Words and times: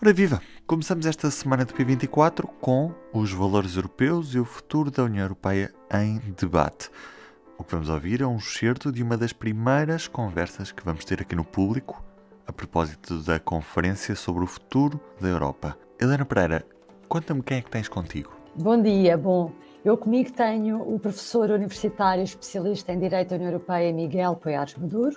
Ora 0.00 0.12
viva! 0.12 0.40
Começamos 0.64 1.06
esta 1.06 1.28
semana 1.28 1.64
do 1.64 1.74
P24 1.74 2.46
com 2.60 2.94
os 3.12 3.32
valores 3.32 3.74
europeus 3.74 4.32
e 4.32 4.38
o 4.38 4.44
futuro 4.44 4.92
da 4.92 5.02
União 5.02 5.24
Europeia 5.24 5.74
em 5.92 6.20
debate. 6.40 6.88
O 7.58 7.64
que 7.64 7.72
vamos 7.72 7.88
ouvir 7.88 8.22
é 8.22 8.26
um 8.26 8.36
excerto 8.36 8.92
de 8.92 9.02
uma 9.02 9.16
das 9.16 9.32
primeiras 9.32 10.06
conversas 10.06 10.70
que 10.70 10.84
vamos 10.84 11.04
ter 11.04 11.20
aqui 11.20 11.34
no 11.34 11.44
público 11.44 12.00
a 12.46 12.52
propósito 12.52 13.24
da 13.24 13.40
conferência 13.40 14.14
sobre 14.14 14.44
o 14.44 14.46
futuro 14.46 15.00
da 15.20 15.26
Europa. 15.26 15.76
Helena 16.00 16.24
Pereira, 16.24 16.64
conta-me 17.08 17.42
quem 17.42 17.58
é 17.58 17.60
que 17.60 17.70
tens 17.70 17.88
contigo. 17.88 18.30
Bom 18.54 18.80
dia, 18.80 19.18
bom. 19.18 19.50
Eu 19.84 19.98
comigo 19.98 20.30
tenho 20.30 20.80
o 20.80 21.00
professor 21.00 21.50
universitário 21.50 22.22
especialista 22.22 22.92
em 22.92 23.00
Direito 23.00 23.30
da 23.30 23.34
União 23.34 23.50
Europeia 23.50 23.92
Miguel 23.92 24.36
Poiares 24.36 24.76
Maduro, 24.76 25.16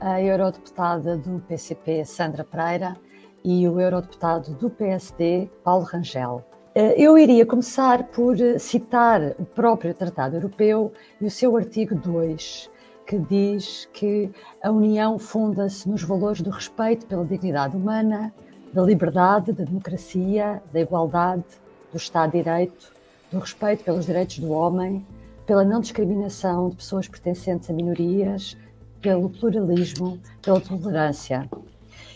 a 0.00 0.20
eurodeputada 0.20 1.16
do 1.16 1.38
PCP 1.46 2.04
Sandra 2.04 2.42
Pereira 2.42 2.96
e 3.44 3.68
o 3.68 3.80
eurodeputado 3.80 4.52
do 4.54 4.68
PSD, 4.68 5.48
Paulo 5.62 5.84
Rangel. 5.84 6.44
Eh, 6.74 6.94
eu 6.96 7.18
iria 7.18 7.44
começar 7.44 8.04
por 8.04 8.40
eh, 8.40 8.58
citar 8.58 9.34
o 9.38 9.44
próprio 9.44 9.94
Tratado 9.94 10.36
Europeu 10.36 10.92
e 11.20 11.26
o 11.26 11.30
seu 11.30 11.56
artigo 11.56 11.94
2, 11.94 12.70
que 13.06 13.18
diz 13.18 13.88
que 13.92 14.30
a 14.62 14.70
União 14.70 15.18
funda-se 15.18 15.88
nos 15.88 16.02
valores 16.02 16.40
do 16.40 16.50
respeito 16.50 17.06
pela 17.06 17.24
dignidade 17.24 17.76
humana, 17.76 18.32
da 18.72 18.82
liberdade, 18.82 19.52
da 19.52 19.64
democracia, 19.64 20.62
da 20.72 20.80
igualdade, 20.80 21.44
do 21.90 21.96
Estado 21.96 22.32
de 22.32 22.42
Direito, 22.42 22.92
do 23.32 23.38
respeito 23.38 23.82
pelos 23.84 24.06
direitos 24.06 24.38
do 24.38 24.50
homem, 24.50 25.04
pela 25.46 25.64
não 25.64 25.80
discriminação 25.80 26.68
de 26.68 26.76
pessoas 26.76 27.08
pertencentes 27.08 27.70
a 27.70 27.72
minorias, 27.72 28.56
pelo 29.00 29.30
pluralismo, 29.30 30.18
pela 30.42 30.60
tolerância. 30.60 31.48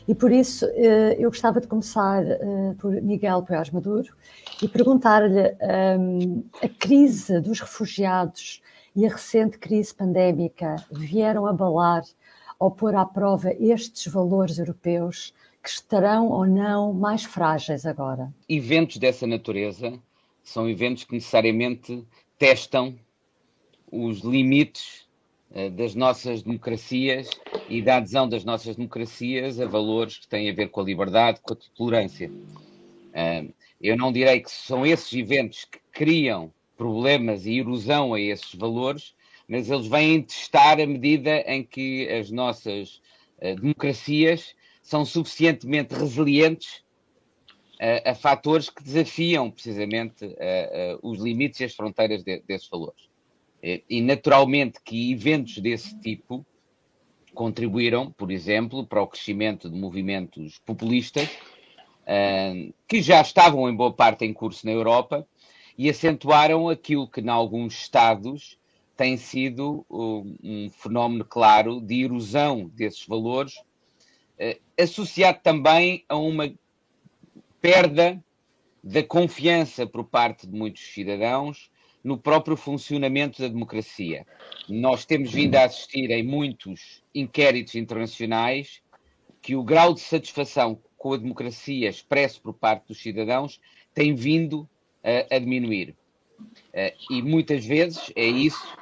E 0.06 0.15
por 0.15 0.33
isso 0.33 0.66
eh, 0.74 1.16
eu 1.19 1.30
gostava 1.30 1.61
de 1.61 1.66
começar 1.66 2.24
eh, 2.24 2.74
por 2.79 2.92
Miguel 3.02 3.42
Poiás 3.42 3.70
Maduro 3.70 4.12
e 4.61 4.69
perguntar-lhe 4.69 5.56
um, 5.98 6.45
a 6.61 6.69
crise 6.69 7.41
dos 7.41 7.61
refugiados 7.61 8.61
e 8.95 9.06
a 9.06 9.08
recente 9.08 9.58
crise 9.58 9.95
pandémica 9.95 10.77
vieram 10.91 11.47
abalar 11.47 12.03
ou 12.58 12.70
pôr 12.70 12.95
à 12.95 13.05
prova 13.05 13.53
estes 13.58 14.12
valores 14.12 14.58
europeus 14.58 15.33
que 15.62 15.69
estarão 15.69 16.28
ou 16.28 16.47
não 16.47 16.92
mais 16.92 17.25
frágeis 17.25 17.86
agora? 17.86 18.33
Eventos 18.48 18.97
dessa 18.97 19.27
natureza 19.27 19.98
são 20.42 20.69
eventos 20.69 21.05
que 21.05 21.14
necessariamente 21.14 22.05
testam 22.39 22.97
os 23.91 24.20
limites 24.20 25.02
das 25.75 25.95
nossas 25.95 26.42
democracias 26.42 27.28
e 27.69 27.83
da 27.83 27.97
adesão 27.97 28.28
das 28.28 28.45
nossas 28.45 28.77
democracias 28.77 29.61
a 29.61 29.67
valores 29.67 30.19
que 30.19 30.28
têm 30.28 30.50
a 30.50 30.55
ver 30.55 30.69
com 30.69 30.81
a 30.81 30.84
liberdade, 30.84 31.41
com 31.42 31.55
a 31.55 31.56
tolerância. 31.75 32.31
Eh, 33.14 33.48
eu 33.80 33.97
não 33.97 34.12
direi 34.12 34.41
que 34.41 34.50
são 34.50 34.84
esses 34.86 35.12
eventos 35.12 35.64
que 35.64 35.78
criam 35.92 36.53
problemas 36.77 37.47
e 37.47 37.58
erosão 37.58 38.14
a 38.14 38.20
esses 38.20 38.55
valores, 38.55 39.14
mas 39.48 39.70
eles 39.70 39.86
vêm 39.86 40.23
testar 40.23 40.80
a 40.80 40.86
medida 40.86 41.41
em 41.47 41.62
que 41.62 42.08
as 42.08 42.30
nossas 42.30 43.00
eh, 43.39 43.55
democracias 43.55 44.55
são 44.83 45.05
suficientemente 45.05 45.95
resilientes 45.95 46.83
a, 47.80 48.11
a 48.11 48.14
fatores 48.14 48.70
que 48.70 48.83
desafiam 48.83 49.50
precisamente 49.50 50.36
os 51.03 51.19
limites 51.20 51.61
e 51.61 51.64
as 51.64 51.75
fronteiras 51.75 52.23
de, 52.23 52.41
desses 52.42 52.69
valores. 52.69 53.11
E 53.62 54.00
naturalmente 54.00 54.80
que 54.84 55.12
eventos 55.12 55.58
desse 55.58 55.96
tipo 56.00 56.44
contribuíram, 57.32 58.10
por 58.10 58.32
exemplo, 58.32 58.84
para 58.84 59.00
o 59.00 59.06
crescimento 59.06 59.70
de 59.70 59.78
movimentos 59.78 60.58
populistas 60.66 61.28
uh, 62.02 62.74
que 62.88 63.00
já 63.00 63.20
estavam 63.20 63.70
em 63.70 63.74
boa 63.74 63.92
parte 63.92 64.24
em 64.24 64.33
curso 64.33 64.66
na 64.66 64.72
Europa 64.72 65.27
e 65.78 65.88
acentuaram 65.88 66.68
aquilo 66.68 67.08
que, 67.08 67.20
em 67.20 67.28
alguns 67.28 67.74
estados, 67.74 68.58
tem 68.96 69.16
sido 69.16 69.86
um, 69.88 70.36
um 70.42 70.70
fenómeno 70.70 71.24
claro 71.24 71.80
de 71.80 72.05
erosão 72.05 72.68
desses 72.74 73.06
valores, 73.06 73.55
associado 74.78 75.39
também 75.42 76.05
a 76.08 76.17
uma 76.17 76.52
perda 77.61 78.22
da 78.83 79.02
confiança 79.02 79.86
por 79.86 80.05
parte 80.05 80.46
de 80.46 80.55
muitos 80.55 80.83
cidadãos 80.83 81.70
no 82.02 82.18
próprio 82.18 82.57
funcionamento 82.57 83.40
da 83.40 83.48
democracia. 83.48 84.27
Nós 84.68 85.05
temos 85.05 85.33
vindo 85.33 85.55
a 85.57 85.64
assistir 85.64 86.11
em 86.11 86.23
muitos 86.23 87.02
inquéritos 87.14 87.74
internacionais 87.74 88.83
que 89.40 89.55
o 89.55 89.63
grau 89.63 89.95
de 89.95 90.01
satisfação 90.01 90.80
com 90.96 91.13
a 91.13 91.17
democracia 91.17 91.89
expresso 91.89 92.40
por 92.40 92.55
parte 92.55 92.89
dos 92.89 93.02
cidadãos 93.02 93.61
tem 93.95 94.14
vindo 94.14 94.68
a, 95.02 95.36
a 95.36 95.39
diminuir. 95.39 95.96
Uh, 96.40 96.92
e 97.11 97.23
muitas 97.23 97.64
vezes 97.64 98.13
é 98.17 98.24
isso 98.24 98.77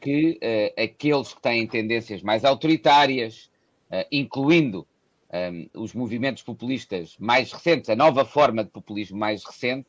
que 0.00 0.38
uh, 0.42 0.82
aqueles 0.82 1.34
que 1.34 1.40
têm 1.40 1.66
tendências 1.66 2.22
mais 2.22 2.44
autoritárias, 2.44 3.50
uh, 3.90 4.06
incluindo 4.10 4.86
um, 5.32 5.82
os 5.82 5.94
movimentos 5.94 6.42
populistas 6.42 7.16
mais 7.18 7.52
recentes, 7.52 7.90
a 7.90 7.96
nova 7.96 8.24
forma 8.24 8.64
de 8.64 8.70
populismo 8.70 9.18
mais 9.18 9.44
recente, 9.44 9.88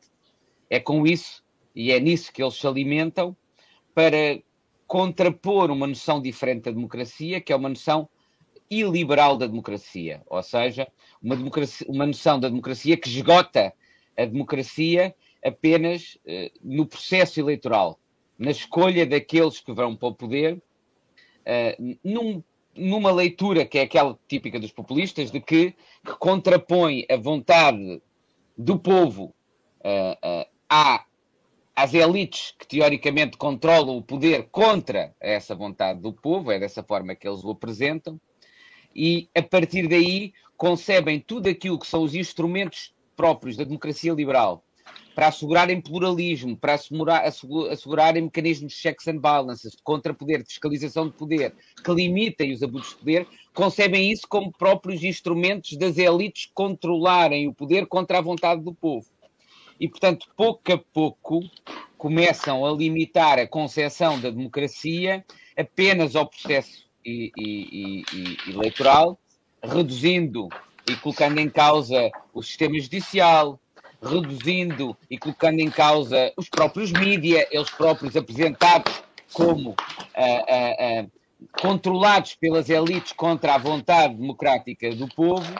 é 0.68 0.80
com 0.80 1.06
isso 1.06 1.42
e 1.78 1.92
é 1.92 2.00
nisso 2.00 2.32
que 2.32 2.42
eles 2.42 2.54
se 2.54 2.66
alimentam, 2.66 3.36
para 3.94 4.42
contrapor 4.84 5.70
uma 5.70 5.86
noção 5.86 6.20
diferente 6.20 6.64
da 6.64 6.72
democracia, 6.72 7.40
que 7.40 7.52
é 7.52 7.56
uma 7.56 7.68
noção 7.68 8.08
iliberal 8.68 9.36
da 9.36 9.46
democracia, 9.46 10.20
ou 10.26 10.42
seja, 10.42 10.88
uma, 11.22 11.36
democracia, 11.36 11.86
uma 11.88 12.04
noção 12.04 12.40
da 12.40 12.48
democracia 12.48 12.96
que 12.96 13.08
esgota 13.08 13.72
a 14.16 14.24
democracia 14.24 15.14
apenas 15.42 16.18
eh, 16.26 16.50
no 16.60 16.84
processo 16.84 17.38
eleitoral, 17.38 18.00
na 18.36 18.50
escolha 18.50 19.06
daqueles 19.06 19.60
que 19.60 19.72
vão 19.72 19.94
para 19.94 20.08
o 20.08 20.14
poder, 20.14 20.60
eh, 21.44 21.78
num, 22.02 22.42
numa 22.74 23.12
leitura 23.12 23.64
que 23.64 23.78
é 23.78 23.82
aquela 23.82 24.18
típica 24.26 24.58
dos 24.58 24.72
populistas, 24.72 25.30
de 25.30 25.40
que, 25.40 25.76
que 26.04 26.12
contrapõe 26.18 27.06
a 27.08 27.16
vontade 27.16 28.02
do 28.56 28.76
povo 28.76 29.32
uh, 29.80 30.44
à 30.68 31.04
às 31.78 31.94
elites 31.94 32.52
que 32.58 32.66
teoricamente 32.66 33.36
controlam 33.36 33.96
o 33.96 34.02
poder 34.02 34.48
contra 34.50 35.14
essa 35.20 35.54
vontade 35.54 36.00
do 36.00 36.12
povo, 36.12 36.50
é 36.50 36.58
dessa 36.58 36.82
forma 36.82 37.14
que 37.14 37.28
eles 37.28 37.44
o 37.44 37.52
apresentam, 37.52 38.20
e 38.92 39.28
a 39.32 39.40
partir 39.40 39.86
daí 39.86 40.32
concebem 40.56 41.20
tudo 41.20 41.48
aquilo 41.48 41.78
que 41.78 41.86
são 41.86 42.02
os 42.02 42.16
instrumentos 42.16 42.92
próprios 43.14 43.56
da 43.56 43.62
democracia 43.62 44.12
liberal 44.12 44.64
para 45.14 45.28
assegurarem 45.28 45.80
pluralismo, 45.80 46.56
para 46.56 46.74
assegurar, 46.74 47.24
assegurarem 47.24 48.24
mecanismos 48.24 48.72
de 48.72 48.78
checks 48.78 49.06
and 49.06 49.18
balances, 49.18 49.70
de 49.70 49.82
contrapoder, 49.84 50.42
de 50.42 50.48
fiscalização 50.48 51.06
de 51.06 51.14
poder, 51.14 51.54
que 51.84 51.94
limitem 51.94 52.52
os 52.52 52.60
abusos 52.60 52.88
de 52.88 52.96
poder, 52.96 53.26
concebem 53.54 54.10
isso 54.10 54.26
como 54.28 54.50
próprios 54.50 55.04
instrumentos 55.04 55.76
das 55.76 55.96
elites 55.96 56.50
controlarem 56.52 57.46
o 57.46 57.54
poder 57.54 57.86
contra 57.86 58.18
a 58.18 58.20
vontade 58.20 58.62
do 58.62 58.74
povo 58.74 59.06
e, 59.80 59.88
portanto, 59.88 60.26
pouco 60.36 60.72
a 60.72 60.78
pouco 60.78 61.40
começam 61.96 62.64
a 62.64 62.72
limitar 62.72 63.38
a 63.38 63.46
concepção 63.46 64.20
da 64.20 64.30
democracia 64.30 65.24
apenas 65.56 66.14
ao 66.14 66.26
processo 66.26 66.86
e, 67.04 67.32
e, 67.36 68.04
e, 68.12 68.50
eleitoral, 68.50 69.18
reduzindo 69.62 70.48
e 70.88 70.94
colocando 70.96 71.38
em 71.38 71.50
causa 71.50 72.10
o 72.32 72.42
sistema 72.42 72.78
judicial, 72.78 73.60
reduzindo 74.02 74.96
e 75.10 75.18
colocando 75.18 75.60
em 75.60 75.70
causa 75.70 76.32
os 76.36 76.48
próprios 76.48 76.92
mídias, 76.92 77.46
eles 77.50 77.70
próprios 77.70 78.16
apresentados 78.16 79.02
como 79.32 79.70
uh, 79.70 79.74
uh, 79.74 81.04
uh, 81.04 81.10
controlados 81.60 82.34
pelas 82.34 82.70
elites 82.70 83.12
contra 83.12 83.54
a 83.54 83.58
vontade 83.58 84.14
democrática 84.14 84.94
do 84.94 85.08
povo, 85.08 85.52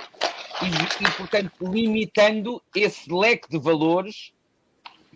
e, 0.63 1.05
e, 1.05 1.11
portanto, 1.17 1.53
limitando 1.61 2.63
esse 2.75 3.13
leque 3.13 3.49
de 3.49 3.59
valores 3.59 4.33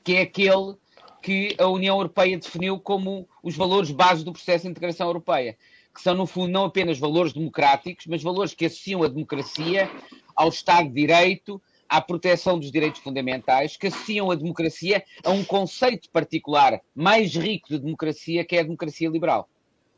que 0.05 0.17
é 0.17 0.23
aquele 0.23 0.77
que 1.23 1.55
a 1.59 1.69
União 1.69 1.97
Europeia 1.97 2.37
definiu 2.37 2.81
como 2.81 3.29
os 3.43 3.57
valores 3.57 3.91
base 3.91 4.25
do 4.25 4.33
processo 4.33 4.65
de 4.65 4.71
integração 4.71 5.07
europeia, 5.07 5.57
que 5.95 6.03
são, 6.03 6.15
no 6.15 6.27
fundo, 6.27 6.51
não 6.51 6.65
apenas 6.65 6.99
valores 6.99 7.33
democráticos, 7.33 8.07
mas 8.07 8.23
valores 8.23 8.55
que 8.55 8.67
associam 8.67 9.03
a 9.03 9.09
democracia 9.09 9.89
ao 10.35 10.49
Estado 10.49 10.89
de 10.89 10.95
Direito, 10.95 11.63
à 11.89 12.01
proteção 12.01 12.59
dos 12.59 12.73
direitos 12.73 13.01
fundamentais, 13.01 13.77
que 13.77 13.87
associam 13.87 14.31
a 14.31 14.35
democracia 14.35 15.05
a 15.23 15.31
um 15.31 15.45
conceito 15.45 16.09
particular 16.11 16.81
mais 16.95 17.37
rico 17.37 17.69
de 17.69 17.79
democracia, 17.79 18.45
que 18.45 18.57
é 18.57 18.61
a 18.61 18.65
democracia 18.65 19.09
liberal. 19.09 19.49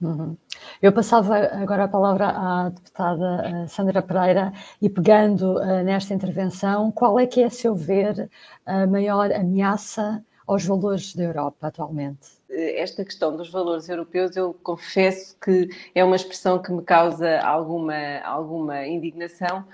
Uhum. 0.04 0.36
Eu 0.82 0.92
passava 0.92 1.36
agora 1.36 1.84
a 1.84 1.88
palavra 1.88 2.28
à 2.28 2.68
deputada 2.68 3.42
eh, 3.44 3.66
Sandra 3.66 4.02
Pereira 4.02 4.52
e 4.80 4.90
pegando 4.90 5.56
uh, 5.56 5.82
nesta 5.82 6.12
intervenção, 6.12 6.92
qual 6.92 7.18
é 7.18 7.26
que 7.26 7.40
é, 7.40 7.46
a 7.46 7.50
seu 7.50 7.74
ver, 7.74 8.28
a 8.66 8.86
maior 8.86 9.32
ameaça 9.32 10.22
aos 10.46 10.64
valores 10.64 11.14
da 11.14 11.24
Europa 11.24 11.68
atualmente? 11.68 12.28
Esta 12.50 13.04
questão 13.04 13.36
dos 13.36 13.50
valores 13.50 13.88
europeus, 13.88 14.36
eu 14.36 14.54
confesso 14.62 15.36
que 15.42 15.70
é 15.94 16.04
uma 16.04 16.16
expressão 16.16 16.60
que 16.60 16.70
me 16.70 16.82
causa 16.82 17.40
alguma, 17.40 18.18
alguma 18.22 18.86
indignação, 18.86 19.64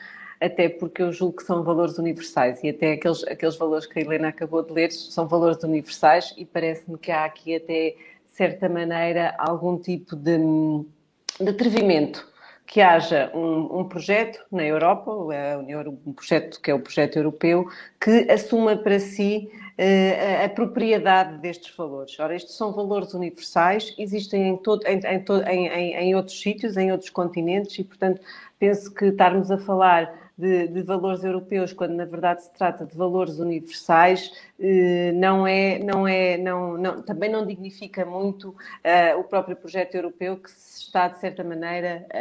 até 0.40 0.68
porque 0.68 1.02
eu 1.02 1.12
julgo 1.12 1.36
que 1.36 1.42
são 1.42 1.62
valores 1.62 1.98
universais 1.98 2.62
e 2.62 2.70
até 2.70 2.92
aqueles, 2.92 3.22
aqueles 3.24 3.56
valores 3.56 3.86
que 3.86 3.98
a 3.98 4.02
Helena 4.02 4.28
acabou 4.28 4.62
de 4.62 4.72
ler 4.72 4.90
são 4.92 5.28
valores 5.28 5.62
universais 5.62 6.32
e 6.38 6.46
parece-me 6.46 6.96
que 6.96 7.10
há 7.10 7.24
aqui 7.24 7.54
até, 7.54 7.96
certa 8.40 8.70
maneira, 8.70 9.34
algum 9.36 9.76
tipo 9.76 10.16
de, 10.16 10.38
de 11.38 11.50
atrevimento 11.50 12.26
que 12.66 12.80
haja 12.80 13.30
um, 13.34 13.80
um, 13.80 13.84
projeto 13.84 14.40
na 14.50 14.64
Europa, 14.64 15.12
um 15.12 16.12
projeto 16.14 16.58
que 16.58 16.70
é 16.70 16.74
o 16.74 16.80
projeto 16.80 17.16
europeu, 17.16 17.68
que 18.00 18.30
assuma 18.30 18.76
para 18.76 18.98
si 18.98 19.50
uh, 19.76 20.40
a, 20.40 20.44
a, 20.46 20.48
propriedade 20.48 21.36
destes 21.38 21.76
valores. 21.76 22.18
Ora, 22.18 22.34
estes 22.34 22.54
são 22.54 22.72
valores 22.72 23.12
universais, 23.12 23.94
existem 23.98 24.48
em, 24.48 24.56
todo, 24.56 24.86
em, 24.86 25.66
em, 25.66 25.94
em 25.96 26.14
outros 26.14 26.40
sítios, 26.40 26.78
em 26.78 26.90
outros 26.92 27.10
continentes, 27.10 27.78
e, 27.78 27.84
portanto, 27.84 28.22
penso 28.58 28.90
que 28.94 29.06
estarmos 29.06 29.50
a 29.50 29.58
falar 29.58 30.29
de, 30.40 30.68
de, 30.68 30.82
valores 30.82 31.22
europeus, 31.22 31.72
quando 31.72 31.92
na 31.92 32.04
verdade 32.04 32.42
se 32.42 32.52
trata 32.54 32.86
de 32.86 32.96
valores 32.96 33.38
universais, 33.38 34.32
eh, 34.58 35.12
não 35.12 35.46
é, 35.46 35.78
não 35.78 36.08
é, 36.08 36.38
não, 36.38 36.76
não, 36.78 37.02
também 37.02 37.30
não 37.30 37.46
dignifica 37.46 38.04
muito 38.04 38.50
uh, 38.50 39.18
o 39.18 39.24
próprio 39.24 39.54
projeto 39.56 39.94
europeu 39.94 40.36
que 40.38 40.50
se 40.50 40.82
está, 40.82 41.08
de 41.08 41.18
certa 41.18 41.44
maneira, 41.44 42.06
a, 42.12 42.18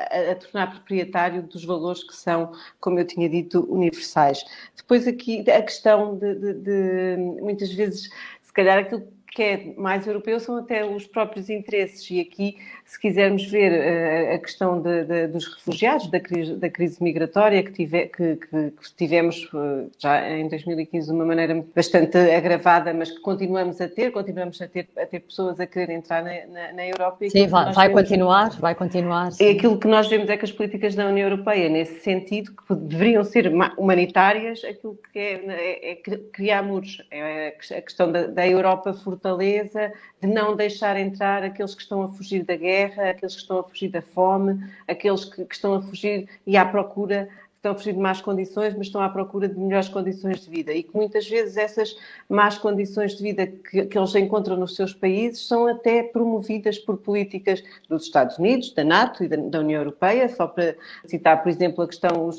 a, 0.00 0.28
a, 0.28 0.32
a, 0.32 0.34
tornar 0.36 0.70
proprietário 0.70 1.42
dos 1.42 1.64
valores 1.64 2.02
que 2.02 2.16
são, 2.16 2.52
como 2.80 2.98
eu 2.98 3.06
tinha 3.06 3.28
dito, 3.28 3.66
universais. 3.70 4.44
Depois 4.76 5.06
aqui 5.06 5.48
a 5.50 5.62
questão 5.62 6.16
de, 6.16 6.34
de, 6.34 6.54
de 6.54 7.16
muitas 7.40 7.72
vezes, 7.72 8.10
se 8.40 8.52
calhar 8.52 8.78
aquilo 8.78 9.06
que 9.34 9.42
é 9.42 9.74
mais 9.78 10.06
europeu 10.06 10.38
são 10.38 10.58
até 10.58 10.84
os 10.84 11.06
próprios 11.06 11.48
interesses. 11.48 12.08
E 12.10 12.20
aqui, 12.20 12.58
se 12.84 13.00
quisermos 13.00 13.44
ver 13.46 13.72
uh, 13.72 14.34
a 14.34 14.38
questão 14.38 14.80
de, 14.80 15.04
de, 15.04 15.26
dos 15.28 15.46
refugiados, 15.54 16.06
da 16.08 16.20
crise, 16.20 16.54
da 16.54 16.68
crise 16.68 17.02
migratória 17.02 17.62
que, 17.62 17.72
tive, 17.72 18.06
que, 18.08 18.36
que, 18.36 18.70
que 18.70 18.94
tivemos 18.94 19.48
uh, 19.54 19.90
já 19.98 20.28
em 20.28 20.48
2015 20.48 21.06
de 21.06 21.14
uma 21.14 21.24
maneira 21.24 21.64
bastante 21.74 22.18
agravada, 22.18 22.92
mas 22.92 23.10
que 23.10 23.20
continuamos 23.20 23.80
a 23.80 23.88
ter, 23.88 24.12
continuamos 24.12 24.60
a 24.60 24.68
ter, 24.68 24.86
a 24.98 25.06
ter 25.06 25.20
pessoas 25.20 25.58
a 25.58 25.66
querer 25.66 25.94
entrar 25.94 26.22
na, 26.22 26.46
na, 26.52 26.72
na 26.74 26.86
Europa. 26.86 27.26
sim, 27.30 27.46
vai, 27.46 27.72
vai 27.72 27.88
vemos, 27.88 28.02
continuar, 28.02 28.50
vai 28.60 28.74
continuar. 28.74 29.32
Sim. 29.32 29.44
E 29.44 29.50
aquilo 29.56 29.78
que 29.78 29.88
nós 29.88 30.08
vemos 30.08 30.28
é 30.28 30.36
que 30.36 30.44
as 30.44 30.52
políticas 30.52 30.94
da 30.94 31.06
União 31.06 31.30
Europeia, 31.30 31.70
nesse 31.70 32.00
sentido, 32.00 32.52
que 32.52 32.74
deveriam 32.74 33.24
ser 33.24 33.50
humanitárias, 33.78 34.62
aquilo 34.62 34.98
que 35.10 35.18
é, 35.18 35.40
é, 35.48 35.92
é 35.92 35.96
criar 36.30 36.62
muros. 36.62 37.02
É 37.10 37.48
a 37.48 37.80
questão 37.80 38.12
da, 38.12 38.26
da 38.26 38.46
Europa 38.46 38.92
fortalecida 38.92 39.21
fortaleza 39.22 39.92
de 40.20 40.26
não 40.26 40.56
deixar 40.56 40.98
entrar 40.98 41.44
aqueles 41.44 41.74
que 41.74 41.82
estão 41.82 42.02
a 42.02 42.08
fugir 42.08 42.44
da 42.44 42.56
guerra, 42.56 43.10
aqueles 43.10 43.34
que 43.34 43.40
estão 43.40 43.60
a 43.60 43.64
fugir 43.64 43.88
da 43.88 44.02
fome, 44.02 44.58
aqueles 44.88 45.24
que, 45.24 45.44
que 45.44 45.54
estão 45.54 45.74
a 45.74 45.82
fugir 45.82 46.28
e 46.46 46.56
à 46.56 46.64
procura 46.64 47.28
estão 47.62 47.72
a 47.72 47.74
fugir 47.76 47.92
de 47.92 48.00
más 48.00 48.20
condições, 48.20 48.74
mas 48.74 48.88
estão 48.88 49.00
à 49.00 49.08
procura 49.08 49.48
de 49.48 49.56
melhores 49.56 49.88
condições 49.88 50.40
de 50.40 50.50
vida. 50.50 50.72
E 50.72 50.82
que 50.82 50.96
muitas 50.96 51.28
vezes 51.28 51.56
essas 51.56 51.96
más 52.28 52.58
condições 52.58 53.14
de 53.14 53.22
vida 53.22 53.46
que, 53.46 53.86
que 53.86 53.96
eles 53.96 54.12
encontram 54.16 54.56
nos 54.56 54.74
seus 54.74 54.92
países 54.92 55.46
são 55.46 55.68
até 55.68 56.02
promovidas 56.02 56.76
por 56.76 56.96
políticas 56.96 57.62
dos 57.88 58.02
Estados 58.02 58.36
Unidos, 58.36 58.72
da 58.74 58.82
NATO 58.82 59.22
e 59.22 59.28
da, 59.28 59.36
da 59.36 59.60
União 59.60 59.80
Europeia, 59.80 60.28
só 60.28 60.48
para 60.48 60.74
citar, 61.06 61.40
por 61.40 61.50
exemplo, 61.50 61.84
a 61.84 61.86
questão 61.86 62.30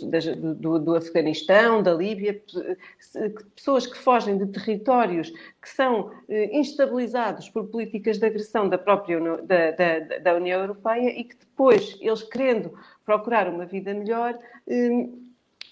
do, 0.58 0.78
do 0.78 0.96
Afeganistão, 0.96 1.82
da 1.82 1.94
Líbia, 1.94 2.42
pessoas 3.56 3.88
que 3.88 3.98
fogem 3.98 4.38
de 4.38 4.48
territórios 4.48 5.32
que 5.64 5.70
são 5.70 6.12
eh, 6.28 6.50
instabilizados 6.58 7.50
por 7.50 7.68
políticas 7.68 8.20
de 8.20 8.26
agressão 8.26 8.68
da 8.68 8.78
própria 8.78 9.18
da, 9.44 9.72
da, 9.72 10.18
da 10.20 10.36
União 10.36 10.60
Europeia 10.60 11.10
e 11.18 11.24
que 11.24 11.38
depois, 11.38 11.98
eles 12.02 12.22
querendo 12.22 12.78
procurar 13.06 13.48
uma 13.48 13.66
vida 13.66 13.94
melhor, 13.94 14.38
hum, 14.68 15.24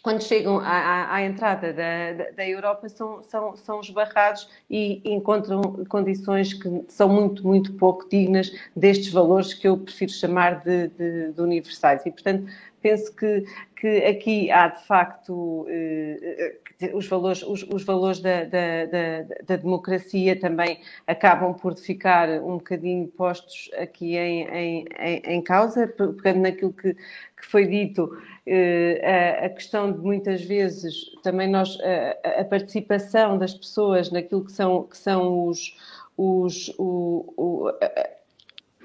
quando 0.01 0.23
chegam 0.23 0.59
à, 0.59 0.63
à, 0.63 1.15
à 1.15 1.23
entrada 1.23 1.73
da, 1.73 2.31
da, 2.31 2.47
Europa, 2.47 2.87
são, 2.87 3.21
são, 3.21 3.55
são 3.57 3.81
esbarrados 3.81 4.49
e 4.69 5.01
encontram 5.05 5.61
condições 5.89 6.53
que 6.53 6.85
são 6.87 7.09
muito, 7.09 7.45
muito 7.45 7.73
pouco 7.73 8.09
dignas 8.09 8.49
destes 8.75 9.11
valores 9.11 9.53
que 9.53 9.67
eu 9.67 9.77
prefiro 9.77 10.11
chamar 10.11 10.63
de, 10.63 10.87
de, 10.87 11.33
de 11.33 11.41
universais. 11.41 12.03
E, 12.05 12.11
portanto, 12.11 12.49
penso 12.81 13.13
que, 13.15 13.43
que 13.75 14.05
aqui 14.05 14.49
há, 14.49 14.69
de 14.69 14.83
facto, 14.87 15.65
eh, 15.69 16.57
os 16.93 17.07
valores, 17.07 17.43
os, 17.43 17.63
os 17.63 17.83
valores 17.83 18.19
da, 18.19 18.43
da, 18.43 18.85
da, 18.85 19.21
da, 19.45 19.55
democracia 19.55 20.39
também 20.39 20.79
acabam 21.05 21.53
por 21.53 21.77
ficar 21.77 22.29
um 22.41 22.57
bocadinho 22.57 23.07
postos 23.07 23.69
aqui 23.77 24.15
em, 24.17 24.47
em, 24.49 24.85
em 25.25 25.41
causa, 25.41 25.87
pegando 25.87 26.41
naquilo 26.41 26.73
que, 26.73 26.93
que 26.93 27.45
foi 27.45 27.67
dito, 27.67 28.17
eh, 28.45 29.39
a, 29.41 29.45
a, 29.45 29.49
questão 29.49 29.91
de 29.91 29.99
muitas 29.99 30.43
vezes 30.43 31.11
também 31.23 31.47
nós, 31.47 31.77
a, 31.81 32.41
a, 32.41 32.45
participação 32.45 33.37
das 33.37 33.53
pessoas 33.53 34.11
naquilo 34.11 34.45
que 34.45 34.51
são, 34.51 34.83
que 34.83 34.97
são 34.97 35.47
os. 35.47 35.75
os 36.17 36.73
o, 36.77 37.33
o, 37.37 37.67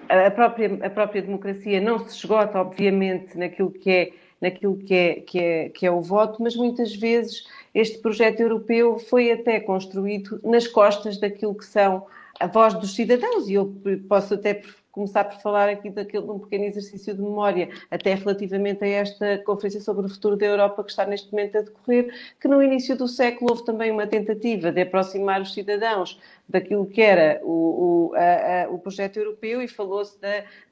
a, 0.09 0.31
própria, 0.31 0.87
a 0.87 0.91
própria 0.91 1.23
democracia 1.23 1.81
não 1.81 1.99
se 1.99 2.17
esgota, 2.17 2.61
obviamente, 2.61 3.37
naquilo 3.37 3.71
que 3.71 3.91
é 3.91 4.13
naquilo 4.41 4.77
que 4.77 4.95
é, 4.95 5.15
que, 5.15 5.39
é, 5.39 5.69
que 5.71 5.87
é 5.87 5.91
o 5.91 6.01
voto, 6.01 6.43
mas 6.43 6.55
muitas 6.55 6.95
vezes 6.95 7.47
este 7.77 7.99
projeto 7.99 8.41
europeu 8.41 8.99
foi 8.99 9.31
até 9.31 9.61
construído 9.61 10.41
nas 10.43 10.67
costas 10.67 11.19
daquilo 11.19 11.55
que 11.55 11.67
são 11.67 12.07
a 12.41 12.47
voz 12.47 12.73
dos 12.73 12.95
cidadãos, 12.95 13.51
e 13.51 13.55
eu 13.55 13.71
posso 14.09 14.33
até 14.33 14.63
começar 14.91 15.25
por 15.25 15.39
falar 15.43 15.69
aqui 15.69 15.91
daquele, 15.91 16.25
um 16.25 16.39
pequeno 16.39 16.65
exercício 16.65 17.15
de 17.15 17.21
memória, 17.21 17.69
até 17.91 18.15
relativamente 18.15 18.83
a 18.83 18.89
esta 18.89 19.39
Conferência 19.45 19.83
sobre 19.83 20.07
o 20.07 20.09
Futuro 20.09 20.37
da 20.37 20.47
Europa 20.47 20.83
que 20.83 20.91
está 20.91 21.05
neste 21.05 21.31
momento 21.31 21.59
a 21.59 21.61
decorrer, 21.61 22.15
que 22.41 22.49
no 22.49 22.63
início 22.63 22.97
do 22.97 23.07
século 23.07 23.51
houve 23.51 23.65
também 23.67 23.91
uma 23.91 24.07
tentativa 24.07 24.73
de 24.73 24.81
aproximar 24.81 25.43
os 25.43 25.53
cidadãos 25.53 26.19
daquilo 26.49 26.87
que 26.87 27.03
era 27.03 27.41
o, 27.43 28.11
o, 28.11 28.15
a, 28.15 28.65
a, 28.65 28.71
o 28.71 28.79
projeto 28.79 29.17
europeu 29.17 29.61
e 29.61 29.69
falou-se 29.69 30.17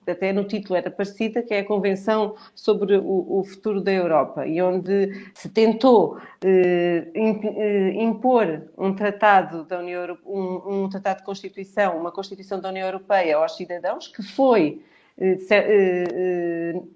até 0.06 0.32
no 0.32 0.44
título 0.44 0.76
era 0.76 0.90
parecida, 0.90 1.42
que 1.42 1.54
é 1.54 1.60
a 1.60 1.64
Convenção 1.64 2.36
sobre 2.54 2.96
o, 2.96 3.40
o 3.40 3.44
Futuro 3.44 3.80
da 3.80 3.90
Europa, 3.90 4.46
e 4.46 4.60
onde 4.60 5.30
se 5.34 5.48
tentou 5.48 6.18
eh, 6.44 7.08
eh 7.14 8.02
impor 8.02 8.62
um 8.76 8.94
tratado 8.94 9.64
da 9.64 9.78
União 9.78 10.00
Europeia, 10.00 10.28
um, 10.28 10.84
um 10.84 10.88
tratado 10.88 11.20
de 11.20 11.24
Constituição, 11.24 11.96
uma 11.96 12.12
Constituição 12.12 12.60
da 12.60 12.68
União 12.68 12.86
Europeia 12.86 13.36
aos 13.36 13.56
cidadãos, 13.56 14.08
que 14.08 14.22
foi 14.22 14.82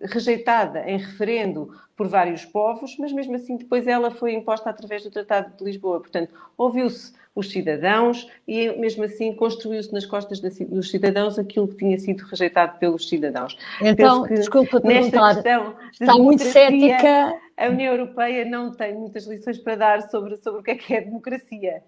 rejeitada 0.01 0.89
em 0.91 0.99
referendo 0.99 1.71
por 1.97 2.09
vários 2.09 2.45
povos, 2.45 2.97
mas 2.99 3.13
mesmo 3.13 3.35
assim 3.35 3.57
depois 3.57 3.87
ela 3.87 4.11
foi 4.11 4.33
imposta 4.33 4.71
através 4.71 5.03
do 5.05 5.11
Tratado 5.11 5.57
de 5.57 5.65
Lisboa. 5.65 6.01
Portanto, 6.01 6.33
ouviu-se 6.57 7.13
os 7.35 7.51
cidadãos 7.51 8.29
e 8.47 8.71
mesmo 8.73 9.05
assim 9.05 9.33
construiu-se 9.33 9.93
nas 9.93 10.05
costas 10.05 10.41
dos 10.41 10.91
cidadãos 10.91 11.39
aquilo 11.39 11.69
que 11.69 11.77
tinha 11.77 11.99
sido 11.99 12.25
rejeitado 12.25 12.79
pelos 12.79 13.09
cidadãos. 13.09 13.57
Então, 13.81 14.27
desculpa 14.27 14.81
perguntar, 14.81 15.35
questão 15.35 15.77
está 15.93 16.15
muito 16.15 16.43
cética. 16.43 17.39
A 17.57 17.69
União 17.69 17.95
Europeia 17.95 18.45
não 18.45 18.73
tem 18.73 18.95
muitas 18.95 19.27
lições 19.27 19.59
para 19.59 19.77
dar 19.77 20.11
sobre, 20.11 20.37
sobre 20.39 20.61
o 20.61 20.63
que 20.63 20.73
é 20.73 20.75
que 20.75 20.95
é 20.95 21.01
democracia. 21.01 21.83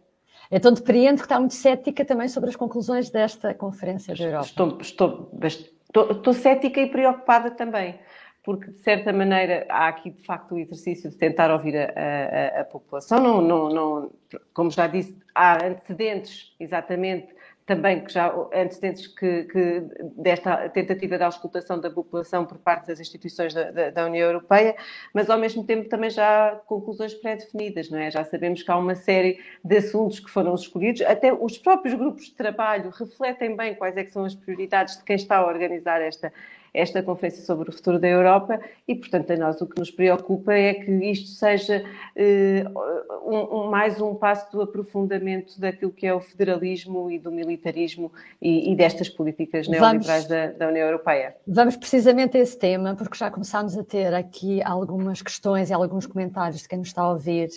Então 0.51 0.73
depreendo 0.73 1.19
que 1.19 1.27
está 1.27 1.39
muito 1.39 1.55
cética 1.55 2.05
também 2.05 2.29
sobre 2.29 2.51
as 2.51 2.57
conclusões 2.57 3.11
desta 3.11 3.55
Conferência 3.55 4.15
da 4.15 4.25
Europa. 4.25 4.47
Estou, 4.47 4.79
estou, 4.81 5.31
estou, 5.43 5.80
estou 5.95 6.33
cética 6.33 6.81
e 6.81 6.89
preocupada 6.89 7.51
também, 7.51 7.99
porque 8.43 8.71
de 8.71 8.79
certa 8.79 9.13
maneira 9.13 9.67
há 9.69 9.89
aqui 9.89 10.11
de 10.11 10.25
facto 10.25 10.55
o 10.55 10.59
exercício 10.59 11.11
de 11.11 11.17
tentar 11.17 11.51
ouvir 11.51 11.77
a, 11.77 12.59
a, 12.59 12.61
a 12.61 12.65
população. 12.65 13.21
Não, 13.21 13.41
não, 13.41 13.69
não, 13.69 14.13
como 14.55 14.71
já 14.71 14.87
disse, 14.87 15.17
há 15.35 15.65
antecedentes 15.65 16.55
exatamente 16.59 17.35
também 17.71 18.01
que 18.01 18.13
já 18.13 18.35
antecedentes 18.53 19.07
que, 19.07 19.45
que, 19.45 19.85
desta 20.17 20.69
tentativa 20.71 21.17
de 21.17 21.23
auscultação 21.23 21.81
da 21.81 21.89
população 21.89 22.45
por 22.45 22.59
parte 22.59 22.89
das 22.89 22.99
instituições 22.99 23.55
da, 23.55 23.71
da, 23.71 23.91
da, 23.91 24.07
União 24.07 24.27
Europeia, 24.27 24.75
mas 25.15 25.31
ao 25.31 25.39
mesmo 25.39 25.63
tempo 25.63 25.89
também 25.89 26.11
já 26.11 26.49
há 26.49 26.57
conclusões 26.57 27.15
pré-definidas, 27.15 27.89
não 27.89 28.01
é? 28.01 28.11
Já 28.11 28.25
sabemos 28.25 28.65
que 28.65 28.71
há 28.73 28.77
uma 28.77 28.97
série 28.97 29.39
de 29.65 29.77
assuntos 29.77 30.19
que 30.19 30.29
foram 30.29 30.53
escolhidos, 30.53 31.03
até 31.03 31.33
os 31.33 31.59
próprios 31.59 31.95
grupos 31.95 32.25
de 32.25 32.35
trabalho 32.35 32.91
refletem 32.91 33.55
bem 33.55 33.77
quais 33.77 33.97
é 33.97 34.05
são 34.07 34.25
as 34.25 34.35
prioridades 34.35 34.97
de 34.99 35.05
quem 35.05 35.15
está 35.15 35.37
a 35.37 35.47
organizar 35.47 36.03
esta, 36.03 36.33
esta 36.73 37.03
Conferência 37.03 37.45
sobre 37.45 37.71
o 37.71 37.73
Futuro 37.73 37.99
da 37.99 38.09
Europa 38.09 38.61
e, 38.87 38.95
portanto, 38.95 39.33
a 39.33 39.37
nós 39.37 39.61
o 39.61 39.67
que 39.67 39.79
nos 39.79 39.91
preocupa 39.91 40.53
é 40.53 40.75
que 40.75 40.91
isto 41.11 41.29
seja 41.29 41.85
uh, 42.17 43.31
um, 43.31 43.59
um, 43.59 43.71
mais 43.71 44.01
um 44.01 44.15
passo 44.15 44.51
do 44.53 44.63
aprofundamento 44.63 45.61
daquilo 45.61 45.91
que 45.91 46.07
é 46.07 46.15
o 46.15 46.21
federalismo 46.21 47.11
e 47.11 47.19
do 47.19 47.31
militarismo 47.31 48.13
e, 48.41 48.73
e 48.73 48.77
destas 48.77 49.09
políticas 49.09 49.69
neoliberais 49.69 50.27
da, 50.27 50.49
da, 50.49 50.69
União 50.69 50.87
Europeia. 50.87 51.35
Vamos 51.47 51.77
precisamente 51.77 52.37
a 52.37 52.41
esse 52.41 52.59
tema, 52.59 52.95
porque 52.95 53.17
já 53.17 53.31
começámos 53.31 53.77
a 53.77 53.85
ter 53.85 54.15
aqui 54.15 54.63
algumas 54.63 55.23
questões 55.23 55.71
e 55.71 55.73
alguns 55.73 56.07
comentários 56.07 56.63
de 56.63 56.69
quem 56.69 56.79
nos 56.79 56.89
está 56.89 57.03
a 57.03 57.11
ouvir 57.13 57.51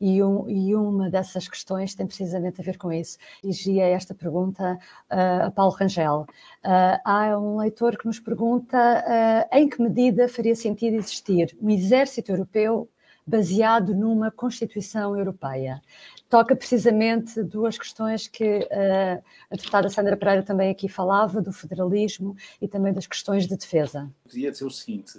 e, 0.00 0.22
um, 0.22 0.48
e, 0.48 0.74
uma 0.74 1.10
dessas 1.10 1.48
questões 1.48 1.94
tem 1.94 2.06
precisamente 2.06 2.60
a 2.60 2.64
ver 2.64 2.78
com 2.78 2.92
isso. 2.92 3.18
Dirigia 3.42 3.86
esta 3.86 4.14
pergunta 4.14 4.78
uh, 5.10 5.46
a 5.46 5.50
Paulo 5.50 5.74
Rangel. 5.74 6.26
Uh, 6.64 7.00
há 7.04 7.38
um 7.38 7.58
leitor 7.58 7.96
que 7.96 8.06
nos 8.06 8.20
pergunta 8.20 8.76
uh, 8.76 9.56
em 9.56 9.68
que 9.68 9.82
medida 9.82 10.28
faria 10.28 10.54
sentido 10.54 10.94
existir 10.94 11.56
um 11.60 11.70
exército 11.70 12.32
europeu 12.32 12.88
baseado 13.28 13.94
numa 13.94 14.30
Constituição 14.30 15.16
Europeia. 15.16 15.82
Toca 16.30 16.56
precisamente 16.56 17.42
duas 17.42 17.76
questões 17.76 18.26
que 18.26 18.60
uh, 18.60 19.22
a 19.50 19.56
deputada 19.56 19.90
Sandra 19.90 20.16
Pereira 20.16 20.42
também 20.42 20.70
aqui 20.70 20.88
falava, 20.88 21.42
do 21.42 21.52
federalismo 21.52 22.34
e 22.60 22.66
também 22.66 22.92
das 22.92 23.06
questões 23.06 23.46
de 23.46 23.56
defesa. 23.56 24.10
Queria 24.28 24.50
dizer 24.50 24.64
o 24.64 24.70
seguinte, 24.70 25.12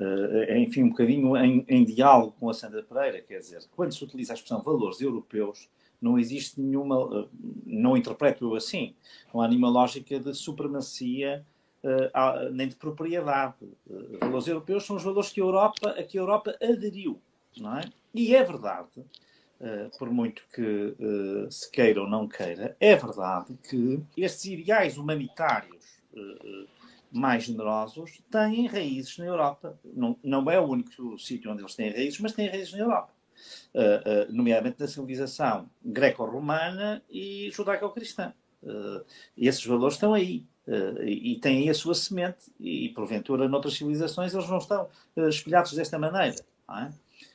uh, 0.00 0.56
enfim, 0.56 0.84
um 0.84 0.88
bocadinho 0.88 1.36
em, 1.36 1.64
em 1.68 1.84
diálogo 1.84 2.34
com 2.40 2.48
a 2.48 2.54
Sandra 2.54 2.82
Pereira, 2.82 3.20
quer 3.20 3.38
dizer, 3.38 3.62
quando 3.76 3.92
se 3.92 4.02
utiliza 4.02 4.32
a 4.32 4.34
expressão 4.34 4.62
valores 4.62 5.00
europeus, 5.00 5.68
não 6.00 6.18
existe 6.18 6.60
nenhuma, 6.60 7.28
não 7.66 7.96
interpreto 7.96 8.44
eu 8.44 8.54
assim, 8.54 8.94
não 9.32 9.42
há 9.42 9.48
nenhuma 9.48 9.68
lógica 9.68 10.18
de 10.18 10.32
supremacia 10.34 11.44
uh, 11.84 12.50
nem 12.52 12.68
de 12.68 12.76
propriedade. 12.76 13.64
Uh, 13.86 14.18
valores 14.18 14.48
europeus 14.48 14.84
são 14.84 14.96
os 14.96 15.02
valores 15.02 15.30
que 15.30 15.40
a 15.40 15.44
Europa, 15.44 15.90
a 15.90 16.02
que 16.02 16.18
a 16.18 16.20
Europa 16.20 16.56
aderiu, 16.62 17.20
não 17.56 17.78
é? 17.78 17.84
E 18.14 18.34
é 18.34 18.42
verdade, 18.42 19.00
uh, 19.60 19.98
por 19.98 20.10
muito 20.10 20.42
que 20.54 20.96
se 21.50 21.70
queira 21.70 22.00
ou 22.00 22.08
não 22.08 22.26
queira, 22.26 22.76
é 22.80 22.96
verdade 22.96 23.56
que 23.68 24.00
estes 24.16 24.46
ideais 24.46 24.96
humanitários 24.96 26.00
mais 27.10 27.44
generosos 27.44 28.22
têm 28.30 28.66
raízes 28.66 29.18
na 29.18 29.26
Europa. 29.26 29.78
Não, 29.84 30.16
não 30.22 30.50
é 30.50 30.60
o 30.60 30.64
único 30.64 31.18
sítio 31.18 31.50
onde 31.50 31.62
eles 31.62 31.74
têm 31.74 31.90
raízes, 31.90 32.20
mas 32.20 32.32
têm 32.32 32.48
raízes 32.48 32.72
na 32.72 32.78
Europa 32.78 33.12
uh, 33.74 34.30
uh, 34.30 34.32
nomeadamente 34.32 34.78
da 34.78 34.88
civilização 34.88 35.68
greco-romana 35.84 37.02
e 37.10 37.50
judaico-cristã. 37.52 38.32
Uh, 38.62 39.04
esses 39.36 39.64
valores 39.64 39.94
estão 39.94 40.14
aí. 40.14 40.44
e 41.04 41.36
têm 41.40 41.62
aí 41.62 41.70
a 41.70 41.74
sua 41.74 41.94
semente, 41.94 42.52
e 42.60 42.90
porventura 42.90 43.48
noutras 43.48 43.74
civilizações 43.74 44.32
eles 44.32 44.48
não 44.48 44.58
estão 44.58 44.88
espelhados 45.28 45.72
desta 45.72 45.98
maneira. 45.98 46.36
É? 46.70 46.90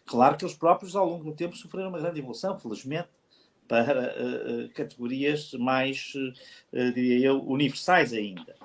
Claro 0.06 0.38
que 0.38 0.46
eles 0.46 0.56
próprios, 0.56 0.96
ao 0.96 1.06
longo 1.06 1.26
do 1.26 1.34
tempo, 1.34 1.56
sofreram 1.56 1.90
uma 1.90 2.00
grande 2.00 2.20
evolução, 2.20 2.58
felizmente, 2.58 3.10
para 3.68 4.14
categorias 4.74 5.52
mais, 5.54 6.14
diria 6.72 7.28
eu, 7.28 7.44
universais 7.44 8.14
ainda. 8.14 8.56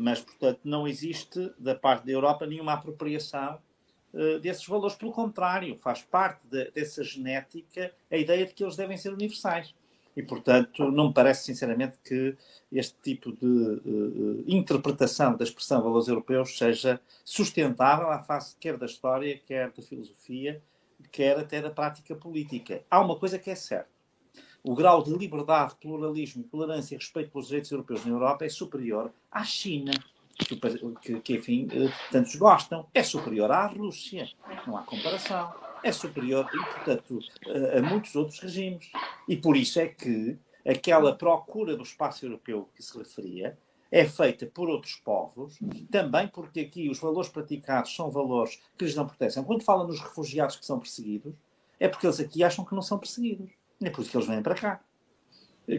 Mas, 0.00 0.18
portanto, 0.18 0.60
não 0.64 0.88
existe 0.88 1.52
da 1.58 1.74
parte 1.74 2.06
da 2.06 2.12
Europa 2.12 2.46
nenhuma 2.46 2.72
apropriação 2.72 3.58
eh, 4.14 4.38
desses 4.38 4.66
valores. 4.66 4.96
Pelo 4.96 5.12
contrário, 5.12 5.76
faz 5.76 6.00
parte 6.00 6.40
de, 6.46 6.70
dessa 6.70 7.04
genética 7.04 7.92
a 8.10 8.16
ideia 8.16 8.46
de 8.46 8.54
que 8.54 8.64
eles 8.64 8.76
devem 8.76 8.96
ser 8.96 9.12
universais. 9.12 9.74
E, 10.16 10.22
portanto, 10.22 10.90
não 10.90 11.08
me 11.08 11.14
parece, 11.14 11.44
sinceramente, 11.44 11.98
que 12.02 12.34
este 12.72 12.96
tipo 13.02 13.30
de 13.30 13.46
uh, 13.46 14.44
interpretação 14.46 15.36
da 15.36 15.44
expressão 15.44 15.82
valores 15.82 16.08
europeus 16.08 16.56
seja 16.56 16.98
sustentável 17.22 18.08
à 18.08 18.20
face 18.20 18.56
quer 18.58 18.78
da 18.78 18.86
história, 18.86 19.38
quer 19.46 19.70
da 19.70 19.82
filosofia, 19.82 20.62
quer 21.12 21.38
até 21.38 21.60
da 21.60 21.70
prática 21.70 22.16
política. 22.16 22.82
Há 22.90 23.00
uma 23.00 23.16
coisa 23.16 23.38
que 23.38 23.50
é 23.50 23.54
certa. 23.54 23.89
O 24.62 24.74
grau 24.74 25.02
de 25.02 25.12
liberdade, 25.12 25.74
pluralismo, 25.80 26.44
tolerância 26.44 26.94
e 26.94 26.98
respeito 26.98 27.30
pelos 27.30 27.48
direitos 27.48 27.70
europeus 27.70 28.04
na 28.04 28.12
Europa 28.12 28.44
é 28.44 28.48
superior 28.48 29.10
à 29.30 29.42
China 29.42 29.92
que, 31.02 31.20
que, 31.20 31.34
enfim, 31.34 31.68
eh, 31.72 31.92
tantos 32.10 32.34
gostam, 32.36 32.86
é 32.94 33.02
superior 33.02 33.50
à 33.50 33.66
Rússia. 33.66 34.28
Não 34.66 34.76
há 34.76 34.82
comparação. 34.82 35.52
É 35.82 35.92
superior, 35.92 36.46
e, 36.52 36.58
portanto, 36.58 37.18
a, 37.46 37.78
a 37.78 37.82
muitos 37.82 38.14
outros 38.14 38.38
regimes. 38.40 38.90
E 39.28 39.36
por 39.36 39.56
isso 39.56 39.80
é 39.80 39.86
que 39.86 40.38
aquela 40.66 41.14
procura 41.14 41.76
do 41.76 41.82
espaço 41.82 42.24
europeu 42.24 42.68
que 42.74 42.82
se 42.82 42.96
referia 42.96 43.58
é 43.90 44.04
feita 44.04 44.46
por 44.46 44.68
outros 44.68 44.94
povos, 44.96 45.58
também 45.90 46.28
porque 46.28 46.60
aqui 46.60 46.88
os 46.88 47.00
valores 47.00 47.28
praticados 47.28 47.94
são 47.94 48.08
valores 48.08 48.60
que 48.78 48.84
lhes 48.84 48.94
dão 48.94 49.06
proteção. 49.06 49.42
Quando 49.42 49.64
falam 49.64 49.86
nos 49.86 50.00
refugiados 50.00 50.56
que 50.56 50.64
são 50.64 50.78
perseguidos, 50.78 51.34
é 51.78 51.88
porque 51.88 52.06
eles 52.06 52.20
aqui 52.20 52.44
acham 52.44 52.64
que 52.64 52.74
não 52.74 52.82
são 52.82 52.98
perseguidos. 52.98 53.50
É 53.82 53.90
por 53.90 54.02
isso 54.02 54.10
que 54.10 54.16
eles 54.16 54.28
vêm 54.28 54.42
para 54.42 54.54
cá. 54.54 54.80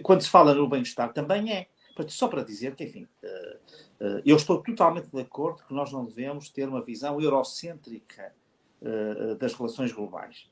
Quando 0.03 0.21
se 0.21 0.29
fala 0.29 0.53
no 0.53 0.67
bem-estar, 0.67 1.13
também 1.13 1.51
é. 1.53 1.67
Só 2.07 2.27
para 2.27 2.43
dizer 2.43 2.75
que, 2.75 2.83
enfim, 2.83 3.07
uh, 3.23 4.05
uh, 4.05 4.21
eu 4.25 4.35
estou 4.35 4.61
totalmente 4.61 5.09
de 5.09 5.21
acordo 5.21 5.63
que 5.63 5.73
nós 5.73 5.91
não 5.91 6.05
devemos 6.05 6.49
ter 6.49 6.67
uma 6.67 6.81
visão 6.81 7.21
eurocêntrica 7.21 8.33
uh, 8.81 9.35
das 9.35 9.53
relações 9.53 9.91
globais. 9.91 10.49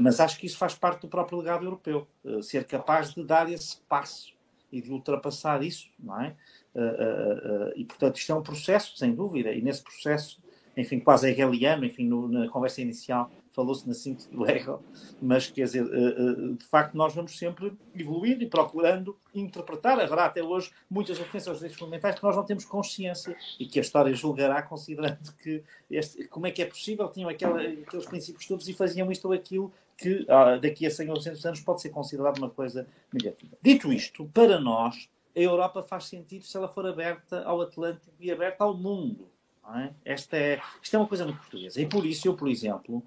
mas 0.00 0.20
acho 0.20 0.38
que 0.38 0.46
isso 0.46 0.56
faz 0.56 0.74
parte 0.74 1.02
do 1.02 1.08
próprio 1.08 1.38
legado 1.38 1.64
europeu, 1.64 2.08
ser 2.42 2.64
capaz 2.64 3.12
de 3.12 3.22
dar 3.22 3.50
esse 3.52 3.76
passo 3.82 4.32
e 4.72 4.80
de 4.80 4.90
ultrapassar 4.90 5.62
isso, 5.62 5.86
não 5.98 6.18
é? 6.18 6.34
e, 7.76 7.84
portanto, 7.84 8.16
isto 8.16 8.32
é 8.32 8.34
um 8.34 8.42
processo, 8.42 8.96
sem 8.96 9.14
dúvida, 9.14 9.52
e 9.52 9.60
nesse 9.60 9.82
processo, 9.82 10.40
enfim, 10.74 10.98
quase 10.98 11.28
hegeliano, 11.28 11.84
enfim, 11.84 12.08
na 12.08 12.48
conversa 12.48 12.80
inicial, 12.80 13.30
falou-se 13.52 13.86
na 13.86 13.94
síntese 13.94 14.30
do 14.30 14.48
ego, 14.48 14.82
mas 15.20 15.48
quer 15.48 15.64
dizer, 15.64 15.84
eh, 15.84 16.14
eh, 16.18 16.54
de 16.58 16.64
facto, 16.64 16.94
nós 16.94 17.14
vamos 17.14 17.36
sempre 17.36 17.72
evoluindo 17.94 18.42
e 18.44 18.46
procurando 18.46 19.16
interpretar. 19.34 19.98
Haverá 19.98 20.26
até 20.26 20.42
hoje 20.42 20.70
muitas 20.88 21.18
ofensas 21.18 21.48
aos 21.48 21.58
direitos 21.58 21.78
fundamentais 21.78 22.14
que 22.16 22.22
nós 22.22 22.36
não 22.36 22.44
temos 22.44 22.64
consciência 22.64 23.36
e 23.58 23.66
que 23.66 23.78
a 23.78 23.82
história 23.82 24.14
julgará, 24.14 24.62
considerando 24.62 25.32
que 25.42 25.62
este, 25.90 26.24
como 26.28 26.46
é 26.46 26.50
que 26.50 26.62
é 26.62 26.66
possível, 26.66 27.08
tinham 27.08 27.28
aquela, 27.28 27.60
aqueles 27.60 28.06
princípios 28.06 28.46
todos 28.46 28.68
e 28.68 28.72
faziam 28.72 29.10
isto 29.10 29.26
ou 29.26 29.34
aquilo 29.34 29.72
que 29.96 30.24
ah, 30.28 30.56
daqui 30.56 30.86
a 30.86 30.90
100 30.90 31.08
ou 31.10 31.16
200 31.16 31.46
anos 31.46 31.60
pode 31.60 31.82
ser 31.82 31.90
considerado 31.90 32.38
uma 32.38 32.48
coisa 32.48 32.86
negativa. 33.12 33.56
Dito 33.60 33.92
isto, 33.92 34.24
para 34.32 34.58
nós, 34.58 35.08
a 35.36 35.40
Europa 35.40 35.82
faz 35.82 36.04
sentido 36.04 36.44
se 36.44 36.56
ela 36.56 36.68
for 36.68 36.86
aberta 36.86 37.42
ao 37.44 37.60
Atlântico 37.60 38.14
e 38.18 38.30
aberta 38.30 38.64
ao 38.64 38.74
mundo. 38.74 39.28
É? 39.76 39.90
Esta 40.04 40.36
é, 40.36 40.60
isto 40.82 40.96
é 40.96 40.98
uma 40.98 41.06
coisa 41.06 41.24
muito 41.24 41.38
portuguesa. 41.38 41.80
E 41.80 41.86
por 41.86 42.04
isso 42.04 42.26
eu, 42.26 42.34
por 42.34 42.48
exemplo, 42.48 43.02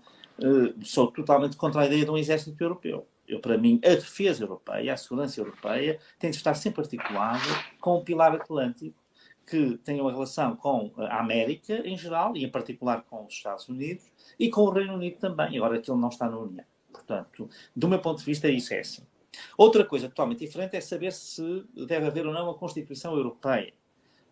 sou 0.84 1.12
totalmente 1.12 1.56
contra 1.56 1.82
a 1.82 1.86
ideia 1.86 2.06
de 2.06 2.12
um 2.12 2.18
exército 2.18 2.62
europeu. 2.62 3.08
Eu, 3.28 3.40
para 3.40 3.58
mim, 3.58 3.80
a 3.84 3.90
defesa 3.90 4.44
europeia, 4.44 4.94
a 4.94 4.98
segurança 4.98 5.40
europeia, 5.40 6.00
tem 6.20 6.30
de 6.30 6.38
estar 6.38 6.54
sempre 6.56 6.82
articulada 6.82 7.44
com 7.80 7.96
o 7.96 8.04
pilar 8.04 8.36
atlântico, 8.36 9.02
que 9.46 9.78
tem 9.78 10.00
uma 10.02 10.12
relação 10.12 10.56
com 10.56 10.92
a 10.98 11.20
América 11.20 11.88
em 11.88 11.98
geral, 11.98 12.36
e 12.36 12.44
em 12.44 12.50
particular 12.50 13.04
com 13.04 13.26
os 13.26 13.34
Estados 13.34 13.68
Unidos, 13.70 14.06
e 14.38 14.50
com 14.50 14.62
o 14.62 14.70
Reino 14.70 14.94
Unido 14.94 15.18
também, 15.18 15.58
agora 15.58 15.80
que 15.80 15.90
ele 15.90 16.00
não 16.00 16.10
está 16.10 16.30
na 16.30 16.38
União. 16.38 16.66
Portanto, 16.92 17.50
do 17.76 17.88
meu 17.88 18.00
ponto 18.00 18.20
de 18.20 18.26
vista, 18.26 18.50
isso 18.50 18.74
é 18.74 18.80
assim. 18.80 19.04
Outra 19.58 19.84
coisa 19.84 20.08
totalmente 20.08 20.40
diferente 20.40 20.76
é 20.76 20.82
saber 20.82 21.12
se 21.12 21.66
deve 21.88 22.06
haver 22.06 22.28
ou 22.28 22.34
não 22.34 22.46
uma 22.46 22.54
Constituição 22.54 23.16
Europeia. 23.16 23.74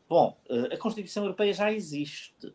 Bom, 0.08 0.38
eh, 0.50 0.76
a 0.76 0.78
Constituição 0.78 1.24
Europeia 1.24 1.54
já 1.54 1.72
existe 1.72 2.54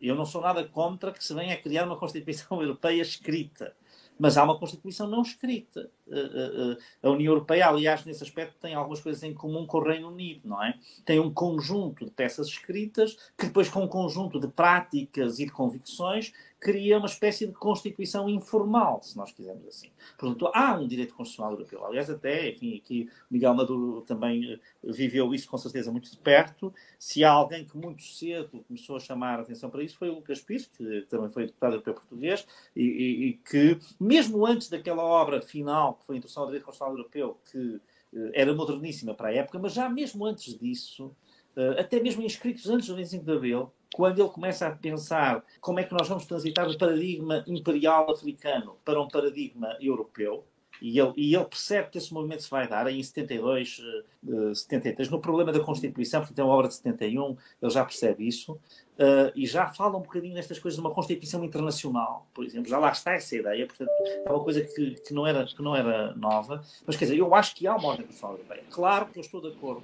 eu 0.00 0.14
não 0.14 0.24
sou 0.24 0.40
nada 0.40 0.64
contra 0.64 1.12
que 1.12 1.22
se 1.22 1.34
venha 1.34 1.54
a 1.54 1.56
criar 1.56 1.84
uma 1.84 1.96
Constituição 1.96 2.60
Europeia 2.62 3.02
escrita, 3.02 3.74
mas 4.18 4.36
há 4.36 4.42
uma 4.42 4.58
Constituição 4.58 5.06
não 5.06 5.22
escrita. 5.22 5.88
Eh, 6.10 6.18
eh, 6.18 6.76
eh, 7.02 7.06
a 7.06 7.10
União 7.10 7.32
Europeia, 7.32 7.68
aliás, 7.68 8.04
nesse 8.04 8.24
aspecto, 8.24 8.56
tem 8.60 8.74
algumas 8.74 9.00
coisas 9.00 9.22
em 9.22 9.32
comum 9.32 9.64
com 9.64 9.78
o 9.78 9.84
Reino 9.84 10.08
Unido, 10.08 10.48
não 10.48 10.62
é? 10.62 10.74
Tem 11.04 11.20
um 11.20 11.32
conjunto 11.32 12.04
de 12.04 12.10
peças 12.10 12.48
escritas 12.48 13.16
que 13.38 13.46
depois, 13.46 13.68
com 13.68 13.84
um 13.84 13.88
conjunto 13.88 14.40
de 14.40 14.48
práticas 14.48 15.38
e 15.38 15.44
de 15.44 15.52
convicções, 15.52 16.32
cria 16.60 16.98
uma 16.98 17.06
espécie 17.06 17.46
de 17.46 17.52
constituição 17.52 18.28
informal, 18.28 19.00
se 19.02 19.16
nós 19.16 19.30
quisermos 19.30 19.66
assim. 19.66 19.90
Portanto, 20.18 20.50
há 20.52 20.74
um 20.74 20.88
direito 20.88 21.14
constitucional 21.14 21.52
europeu. 21.52 21.84
Aliás, 21.84 22.10
até, 22.10 22.50
enfim, 22.50 22.76
aqui 22.76 23.08
Miguel 23.30 23.54
Maduro 23.54 24.02
também 24.02 24.60
viveu 24.82 25.32
isso 25.32 25.48
com 25.48 25.56
certeza 25.56 25.92
muito 25.92 26.10
de 26.10 26.16
perto. 26.18 26.74
Se 26.98 27.22
há 27.22 27.30
alguém 27.30 27.64
que 27.64 27.76
muito 27.76 28.02
cedo 28.02 28.64
começou 28.66 28.96
a 28.96 29.00
chamar 29.00 29.38
a 29.38 29.42
atenção 29.42 29.70
para 29.70 29.82
isso, 29.82 29.96
foi 29.96 30.10
o 30.10 30.14
Lucas 30.14 30.40
Pires, 30.40 30.66
que 30.66 31.02
também 31.08 31.28
foi 31.28 31.46
deputado 31.46 31.74
europeu 31.74 31.94
português, 31.94 32.46
e, 32.74 32.82
e, 32.82 33.28
e 33.28 33.32
que, 33.34 33.78
mesmo 34.00 34.44
antes 34.44 34.68
daquela 34.68 35.04
obra 35.04 35.40
final 35.40 35.94
que 35.94 36.06
foi 36.06 36.16
a 36.16 36.18
introdução 36.18 36.42
ao 36.42 36.48
direito 36.48 36.64
constitucional 36.64 36.96
europeu, 36.96 37.38
que 37.50 37.58
uh, 37.58 38.30
era 38.34 38.52
moderníssima 38.52 39.14
para 39.14 39.28
a 39.28 39.34
época, 39.34 39.58
mas 39.58 39.72
já 39.72 39.88
mesmo 39.88 40.26
antes 40.26 40.58
disso, 40.58 41.14
uh, 41.56 41.78
até 41.78 42.00
mesmo 42.00 42.22
inscritos 42.22 42.68
antes 42.68 42.88
do 42.88 42.96
25 42.96 43.24
de 43.24 43.32
Abril, 43.32 43.72
quando 43.94 44.20
ele 44.20 44.28
começa 44.28 44.66
a 44.66 44.70
pensar 44.70 45.44
como 45.60 45.80
é 45.80 45.84
que 45.84 45.92
nós 45.92 46.08
vamos 46.08 46.26
transitar 46.26 46.66
do 46.66 46.76
paradigma 46.76 47.44
imperial 47.46 48.10
africano 48.10 48.76
para 48.84 49.00
um 49.00 49.08
paradigma 49.08 49.76
europeu, 49.80 50.44
e 50.80 50.98
ele, 50.98 51.12
e 51.16 51.34
ele, 51.34 51.44
percebe 51.44 51.90
que 51.90 51.98
esse 51.98 52.12
movimento 52.14 52.42
se 52.42 52.50
vai 52.50 52.68
dar 52.68 52.86
em 52.90 53.02
72, 53.02 53.80
uh, 54.22 54.54
73, 54.54 55.08
no 55.10 55.20
problema 55.20 55.52
da 55.52 55.60
Constituição, 55.60 56.20
porque 56.20 56.34
tem 56.34 56.44
uma 56.44 56.54
obra 56.54 56.68
de 56.68 56.74
71, 56.74 57.36
ele 57.60 57.70
já 57.70 57.84
percebe 57.84 58.26
isso, 58.26 58.52
uh, 58.52 59.32
e 59.34 59.46
já 59.46 59.66
fala 59.66 59.96
um 59.96 60.02
bocadinho 60.02 60.34
nestas 60.34 60.58
coisas 60.58 60.78
de 60.78 60.86
uma 60.86 60.94
Constituição 60.94 61.44
internacional, 61.44 62.28
por 62.32 62.44
exemplo, 62.44 62.68
já 62.68 62.78
lá 62.78 62.92
está 62.92 63.12
essa 63.12 63.34
ideia, 63.34 63.66
portanto, 63.66 63.90
é 64.24 64.30
uma 64.30 64.42
coisa 64.42 64.60
que, 64.60 64.94
que, 65.00 65.12
não, 65.12 65.26
era, 65.26 65.44
que 65.46 65.62
não 65.62 65.74
era 65.74 66.14
nova, 66.14 66.62
mas 66.86 66.96
quer 66.96 67.06
dizer, 67.06 67.18
eu 67.18 67.34
acho 67.34 67.56
que 67.56 67.66
há 67.66 67.74
uma 67.74 67.96
constitucional 67.96 68.36
europeia. 68.36 68.62
Claro 68.70 69.06
que 69.06 69.18
eu 69.18 69.22
estou 69.22 69.40
de 69.40 69.48
acordo 69.48 69.82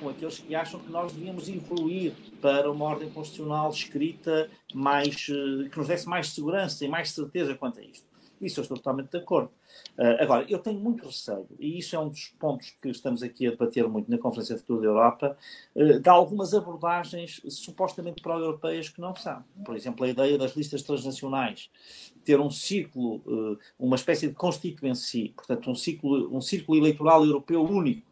com 0.00 0.08
aqueles 0.08 0.38
que 0.38 0.54
acham 0.54 0.80
que 0.80 0.90
nós 0.90 1.12
devíamos 1.12 1.48
evoluir 1.48 2.12
para 2.40 2.70
uma 2.70 2.84
ordem 2.84 3.10
constitucional 3.10 3.70
escrita 3.70 4.50
mais, 4.74 5.28
uh, 5.28 5.68
que 5.70 5.78
nos 5.78 5.88
desse 5.88 6.08
mais 6.08 6.30
segurança 6.30 6.84
e 6.84 6.88
mais 6.88 7.10
certeza 7.10 7.54
quanto 7.54 7.80
a 7.80 7.82
isto. 7.82 8.06
Isso 8.40 8.60
eu 8.60 8.62
estou 8.62 8.76
totalmente 8.76 9.10
de 9.10 9.18
acordo. 9.18 9.50
Uh, 9.98 10.20
agora, 10.20 10.44
eu 10.48 10.58
tenho 10.58 10.78
muito 10.78 11.06
receio, 11.06 11.46
e 11.58 11.78
isso 11.78 11.96
é 11.96 11.98
um 11.98 12.08
dos 12.08 12.28
pontos 12.38 12.70
que 12.82 12.88
estamos 12.88 13.22
aqui 13.22 13.46
a 13.46 13.50
debater 13.50 13.88
muito 13.88 14.10
na 14.10 14.18
Conferência 14.18 14.54
de 14.54 14.60
Futuro 14.60 14.82
da 14.82 14.88
Europa, 14.88 15.36
uh, 15.74 16.00
de 16.00 16.08
algumas 16.08 16.52
abordagens 16.52 17.40
supostamente 17.48 18.22
pró-europeias 18.22 18.88
que 18.88 19.00
não 19.00 19.14
são. 19.14 19.42
Por 19.64 19.74
exemplo, 19.74 20.04
a 20.04 20.08
ideia 20.08 20.36
das 20.36 20.54
listas 20.54 20.82
transnacionais, 20.82 21.70
ter 22.24 22.38
um 22.38 22.50
ciclo, 22.50 23.16
uh, 23.26 23.58
uma 23.78 23.96
espécie 23.96 24.28
de 24.28 24.34
constituency, 24.34 25.32
portanto, 25.34 25.70
um, 25.70 25.74
ciclo, 25.74 26.34
um 26.34 26.40
círculo 26.40 26.78
eleitoral 26.78 27.24
europeu 27.24 27.64
único. 27.64 28.06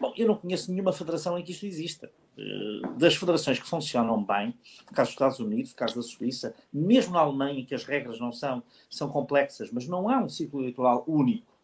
Bom, 0.00 0.12
eu 0.16 0.26
não 0.26 0.36
conheço 0.36 0.70
nenhuma 0.70 0.92
federação 0.92 1.38
em 1.38 1.44
que 1.44 1.52
isto 1.52 1.66
exista. 1.66 2.10
Eh, 2.38 2.88
das 2.98 3.16
federações 3.16 3.58
que 3.58 3.66
funcionam 3.66 4.22
bem, 4.22 4.54
no 4.88 4.94
caso 4.94 5.08
dos 5.08 5.14
Estados 5.14 5.38
Unidos, 5.38 5.70
no 5.70 5.76
caso 5.76 5.96
da 5.96 6.02
Suíça, 6.02 6.54
mesmo 6.72 7.14
na 7.14 7.20
Alemanha, 7.20 7.60
em 7.60 7.64
que 7.64 7.74
as 7.74 7.84
regras 7.84 8.20
não 8.20 8.30
são, 8.30 8.62
são 8.90 9.08
complexas, 9.08 9.70
mas 9.70 9.88
não 9.88 10.08
há 10.08 10.18
um 10.18 10.28
ciclo 10.28 10.60
eleitoral 10.60 11.02
único. 11.06 11.56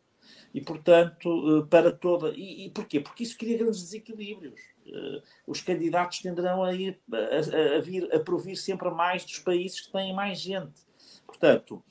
E, 0.54 0.60
portanto, 0.60 1.58
eh, 1.58 1.66
para 1.68 1.92
toda. 1.92 2.30
E, 2.34 2.66
e 2.66 2.70
porquê? 2.70 3.00
Porque 3.00 3.22
isso 3.22 3.36
cria 3.36 3.58
grandes 3.58 3.82
desequilíbrios. 3.82 4.60
Eh, 4.86 5.22
os 5.46 5.60
candidatos 5.60 6.20
tenderão 6.20 6.64
a, 6.64 6.72
ir, 6.74 6.98
a, 7.12 7.76
a 7.76 7.80
vir 7.80 8.08
a 8.14 8.20
provir 8.20 8.56
sempre 8.56 8.90
mais 8.90 9.24
dos 9.24 9.38
países 9.40 9.80
que 9.80 9.92
têm 9.92 10.14
mais 10.14 10.40
gente. 10.40 10.80
Portanto, 11.26 11.82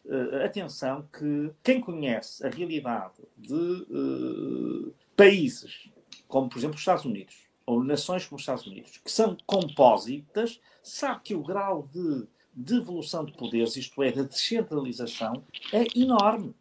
atenção 0.46 1.08
que 1.12 1.52
quem 1.64 1.82
conhece 1.82 2.46
a 2.46 2.50
realidade 2.50 3.16
de 3.36 3.54
uh, 3.54 4.94
países, 5.16 5.90
como 6.32 6.50
por 6.50 6.58
exemplo 6.58 6.76
os 6.76 6.82
Estados 6.82 7.06
Unidos, 7.06 7.36
ou 7.66 7.84
nações 7.84 8.26
como 8.26 8.38
os 8.38 8.42
Estados 8.42 8.66
Unidos, 8.66 8.98
que 9.04 9.12
são 9.12 9.38
compósitas, 9.46 10.60
sabe 10.82 11.22
que 11.24 11.36
o 11.36 11.44
grau 11.44 11.88
de 11.94 12.26
devolução 12.54 13.24
de 13.24 13.34
poderes, 13.34 13.76
isto 13.76 14.02
é, 14.02 14.12
da 14.12 14.24
descentralização, 14.24 15.44
é 15.72 15.86
enorme. 15.96 16.56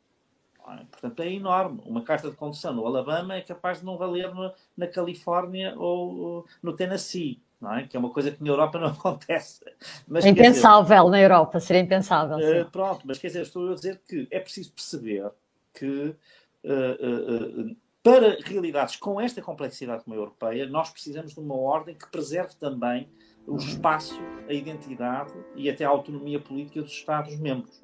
É? 0.69 0.85
Portanto, 0.91 1.21
é 1.21 1.33
enorme. 1.33 1.81
Uma 1.85 2.03
carta 2.03 2.31
de 2.31 2.37
condução 2.37 2.73
no 2.73 2.87
Alabama 2.87 3.35
é 3.35 3.41
capaz 3.41 3.81
de 3.81 3.85
não 3.85 3.97
valer 3.97 4.33
no, 4.35 4.53
na 4.77 4.87
Califórnia 4.87 5.75
ou 5.77 6.47
no 6.63 6.75
Tennessee. 6.75 7.41
Não 7.61 7.75
é? 7.75 7.87
Que 7.87 7.97
é 7.97 8.01
uma 8.01 8.11
coisa 8.11 8.31
que 8.31 8.43
na 8.43 8.51
Europa 8.51 8.79
não 8.79 8.89
acontece. 8.95 9.65
Mas, 10.07 10.25
impensável 10.25 11.05
dizer, 11.05 11.11
na 11.11 11.21
Europa, 11.21 11.61
seria 11.61 11.83
impensável. 11.83 12.37
Uh, 12.37 12.71
pronto, 12.71 13.03
mas 13.05 13.19
quer 13.19 13.29
dizer, 13.29 13.43
estou 13.43 13.71
a 13.71 13.75
dizer 13.75 14.01
que 14.09 14.29
é 14.31 14.39
preciso 14.39 14.73
perceber 14.73 15.31
que 15.75 16.15
uh, 16.65 17.67
uh, 17.71 17.77
para 18.03 18.39
realidades 18.43 18.97
com 18.97 19.21
esta 19.21 19.43
complexidade 19.43 20.05
como 20.05 20.17
a 20.17 20.19
europeia, 20.19 20.67
nós 20.67 20.91
precisamos 20.91 21.35
de 21.35 21.41
uma 21.41 21.55
ordem 21.55 21.95
que 21.95 22.11
preserve 22.11 22.55
também 22.57 23.11
o 23.47 23.57
espaço, 23.57 24.19
a 24.49 24.53
identidade 24.53 25.33
e 25.55 25.69
até 25.69 25.85
a 25.85 25.89
autonomia 25.89 26.41
política 26.41 26.81
dos 26.83 26.93
Estados-membros. 26.93 27.83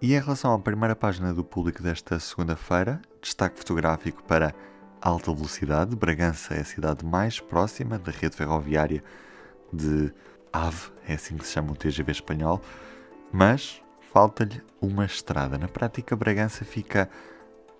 E 0.00 0.14
em 0.14 0.20
relação 0.20 0.54
à 0.54 0.58
primeira 0.58 0.94
página 0.94 1.34
do 1.34 1.44
público 1.44 1.82
desta 1.82 2.18
segunda-feira, 2.20 3.02
destaque 3.20 3.58
fotográfico 3.58 4.22
para 4.24 4.54
alta 5.00 5.32
velocidade. 5.32 5.96
Bragança 5.96 6.54
é 6.54 6.60
a 6.60 6.64
cidade 6.64 7.04
mais 7.04 7.40
próxima 7.40 7.98
da 7.98 8.12
rede 8.12 8.36
ferroviária 8.36 9.02
de 9.72 10.12
AVE, 10.52 10.92
é 11.06 11.14
assim 11.14 11.36
que 11.36 11.46
se 11.46 11.52
chama 11.52 11.72
o 11.72 11.76
TGV 11.76 12.12
espanhol, 12.12 12.60
mas 13.32 13.82
falta-lhe 14.12 14.62
uma 14.80 15.04
estrada. 15.04 15.58
Na 15.58 15.68
prática, 15.68 16.16
Bragança 16.16 16.64
fica 16.64 17.10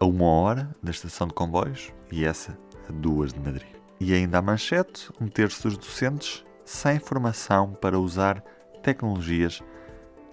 a 0.01 0.05
uma 0.05 0.27
hora 0.27 0.75
da 0.83 0.91
estação 0.91 1.27
de 1.27 1.35
comboios 1.35 1.93
e 2.11 2.25
essa 2.25 2.59
a 2.89 2.93
duas 2.93 3.33
de 3.33 3.41
Madrid. 3.41 3.69
E 4.01 4.15
ainda 4.15 4.39
a 4.39 4.43
manchete, 4.43 5.11
um 5.21 5.29
terço 5.29 5.65
dos 5.65 5.77
docentes 5.77 6.45
sem 6.65 6.99
formação 6.99 7.73
para 7.73 7.99
usar 7.99 8.43
tecnologias 8.83 9.63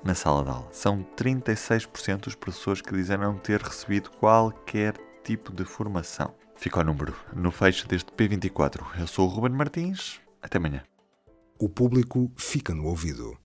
na 0.03 0.13
sala 0.13 0.43
de 0.43 0.49
aula. 0.49 0.67
São 0.71 1.03
36% 1.17 2.25
dos 2.25 2.35
professores 2.35 2.81
que 2.81 2.93
dizem 2.93 3.17
não 3.17 3.37
ter 3.37 3.61
recebido 3.61 4.11
qualquer 4.11 4.95
tipo 5.23 5.51
de 5.51 5.65
formação. 5.65 6.33
Fica 6.55 6.81
o 6.81 6.83
número 6.83 7.15
no 7.35 7.51
fecho 7.51 7.87
deste 7.87 8.11
P24. 8.11 8.81
Eu 8.99 9.07
sou 9.07 9.27
o 9.27 9.29
Ruben 9.29 9.57
Martins. 9.57 10.21
Até 10.41 10.57
amanhã. 10.57 10.83
O 11.59 11.67
público 11.67 12.31
fica 12.35 12.73
no 12.73 12.85
ouvido. 12.85 13.35